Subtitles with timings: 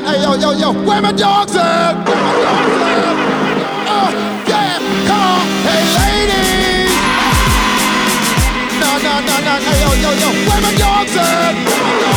[0.00, 0.14] man.
[0.14, 0.72] Hey, yo, yo, yo.
[0.86, 1.94] Where my dogs at?
[2.06, 3.16] Where my dogs at?
[3.88, 4.10] Uh,
[4.48, 5.46] yeah, come on.
[5.66, 6.92] Hey, ladies.
[8.80, 9.54] No, no, no, no.
[9.66, 10.28] Hey, yo, yo, yo.
[10.48, 11.54] Where my dogs at?
[11.54, 12.15] Where my dogs at?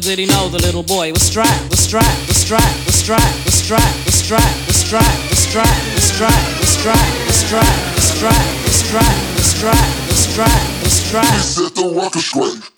[0.00, 3.44] Little did he know the little boy was strapped, was strapped, was strapped, was strapped,
[3.44, 8.04] was strapped, was strapped, was strapped, was strapped, was strapped, was strapped, was strapped, was
[8.08, 11.34] strapped, was strapped, was strapped, was strapped, was strapped.
[11.34, 12.70] He set the record straight.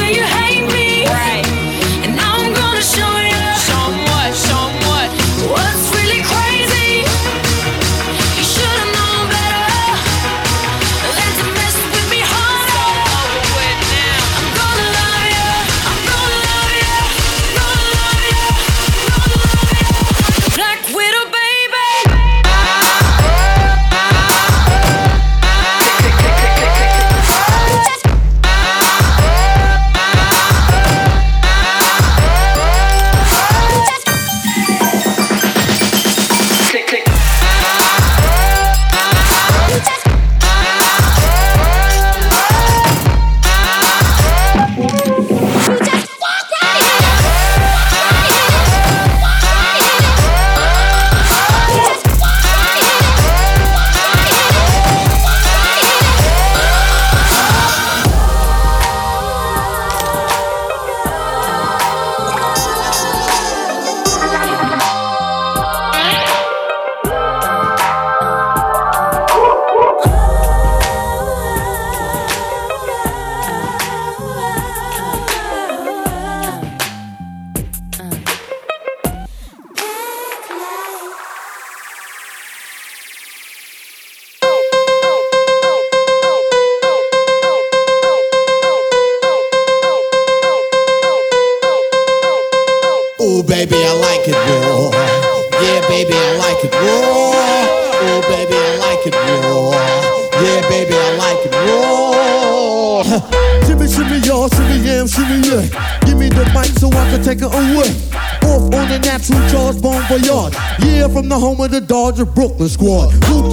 [0.00, 0.39] do you have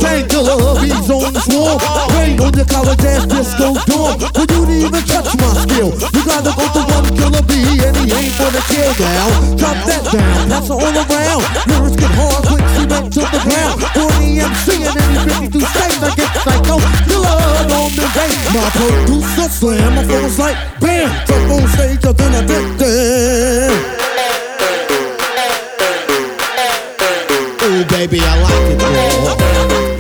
[0.01, 1.79] Killer, he's on the swarm.
[2.13, 4.19] Rain on your college ass disco dorm.
[4.33, 7.95] For you to even touch my skill, you gotta go to one killer B, and
[7.97, 9.57] he ain't gonna kill down.
[9.57, 11.43] Drop that down, pass all around.
[11.65, 13.77] Lyrics get hard, quick cement to the ground.
[13.97, 16.75] For the MC and any 52 states, I get psycho.
[17.09, 17.41] Killer
[17.73, 18.33] on the day.
[18.53, 21.09] My producer slam, my phone's like bam.
[21.25, 24.06] Jump on stage, I've been addicted.
[27.85, 29.96] Baby, I like it raw.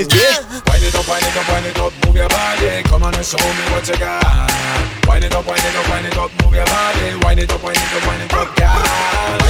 [0.00, 0.56] you got.
[0.66, 2.82] Wind it up, wind it up, wind it up, move your body.
[2.88, 4.24] Come on and show me what you got
[7.24, 9.45] Wind it up, wind it up, wind it up, girl.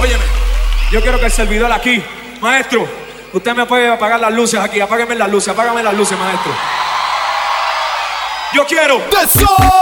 [0.00, 0.24] Óyeme,
[0.90, 2.02] yo quiero que el servidor aquí,
[2.40, 2.86] maestro,
[3.32, 6.52] usted me puede apagar las luces aquí, apágueme las luces, apágame las luces, maestro.
[8.54, 9.74] Yo quiero desorden.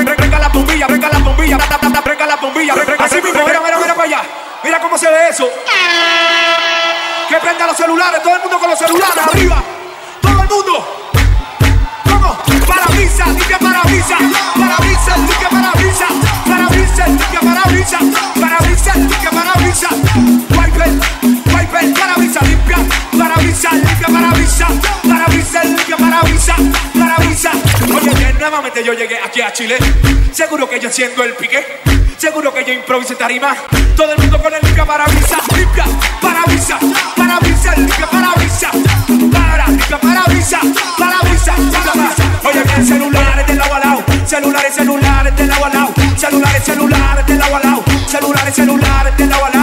[0.08, 4.08] reca la bombilla, reca la bombilla, reca la bombilla, Así mismo, mira, mira, mira para
[4.08, 4.22] allá.
[4.64, 5.50] Mira cómo se ve eso.
[7.28, 9.62] Que prenda los celulares, todo el mundo con los celulares arriba.
[10.22, 11.12] Todo el mundo.
[12.06, 12.38] ¿Cómo?
[12.48, 14.18] Limpia parabisa,
[14.56, 16.29] parabisa, limpia parabisa
[17.00, 18.02] parabrisas, que parabrisas,
[18.40, 19.92] parabrisas, que parabrisas,
[20.58, 20.90] wiper,
[21.54, 22.78] wiper, parabrisas limpia,
[23.18, 24.70] parabrisas limpia, parabrisas,
[25.08, 26.56] parabrisas limpia, parabrisas,
[26.98, 27.56] parabrisas.
[27.96, 29.78] Oye, bien, nuevamente yo llegué aquí a Chile,
[30.32, 31.66] seguro que yo siendo el pique,
[32.18, 33.56] seguro que yo improvisé tarima,
[33.96, 35.86] todo el mundo con el limpia, parabrisas, limpia,
[36.22, 36.80] parabrisas,
[37.16, 38.72] parabrisas, limpia, parabrisas,
[39.32, 40.66] para, limpia, parabrisas,
[40.98, 42.46] parabrisas, parabrisas.
[42.46, 45.99] Oye, bien, celulares de lado a lado, celulares, celulares de lado a lado.
[46.20, 47.84] Celulares, celulares, del lado a lado.
[48.06, 49.59] Celulares, celulares, del lado a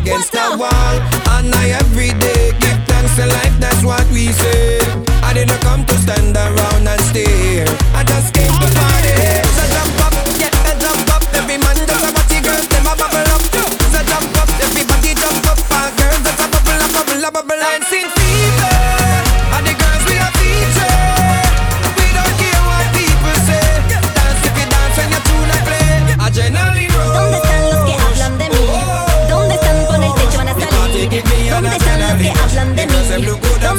[0.00, 0.94] against the wall.
[1.36, 4.80] And I every day give thanks to life, that's what we say.
[5.22, 7.89] I didn't come to stand around and stare.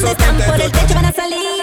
[0.07, 1.60] Están por el techo van a salir?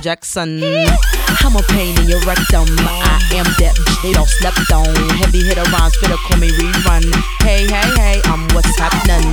[0.00, 0.62] Jackson.
[0.64, 2.66] I'm a pain in your rectum.
[2.80, 4.88] I am that bitch they don't slept on.
[5.20, 7.04] Heavy hitter rhymes, better call me rerun.
[7.44, 9.28] Hey, hey, hey, I'm what's happening.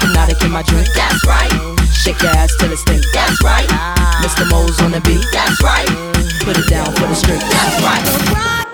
[0.00, 1.52] Hypnotic in my drink, that's right.
[1.92, 3.68] Shake your ass till it stink, that's right.
[4.24, 4.48] Mr.
[4.50, 5.88] Mo's on the beat, that's right.
[6.40, 8.69] Put it down for the street, that's right.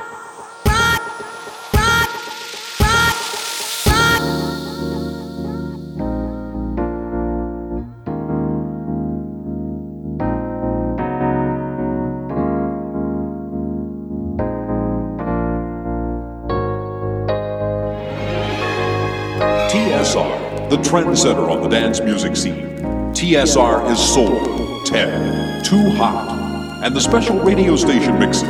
[20.97, 22.69] Trendsetter on the dance music scene.
[23.13, 28.47] TSR is Soul, 10, Too Hot, and the special radio station mixes.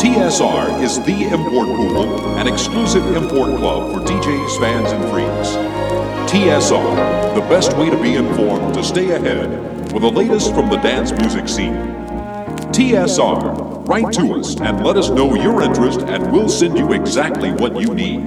[0.00, 5.56] TSR is the import pool an exclusive import club for DJs, fans, and freaks.
[6.32, 9.50] TSR, the best way to be informed to stay ahead
[9.92, 11.74] with the latest from the dance music scene.
[12.72, 17.52] TSR, write to us and let us know your interest, and we'll send you exactly
[17.52, 18.20] what you need.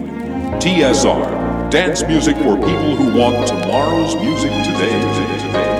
[0.61, 1.40] TSR,
[1.71, 5.70] dance music for people who want tomorrow's music today.